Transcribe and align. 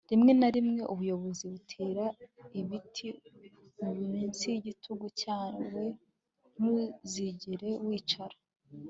rimwe 0.09 0.31
na 0.39 0.49
rimwe 0.55 0.81
ubuyobozi 0.93 1.43
butera 1.53 2.05
ibiti 2.59 3.07
munsi 4.09 4.43
yigitutu 4.53 5.05
cyawe 5.21 5.83
ntuzigera 6.59 7.71
wicara 7.87 8.37